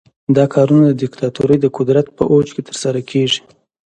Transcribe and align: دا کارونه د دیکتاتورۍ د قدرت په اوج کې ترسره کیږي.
دا 0.35 0.45
کارونه 0.53 0.85
د 0.89 0.93
دیکتاتورۍ 1.03 1.57
د 1.61 1.65
قدرت 1.77 2.07
په 2.17 2.23
اوج 2.33 2.47
کې 2.55 2.61
ترسره 2.69 3.01
کیږي. 3.09 3.39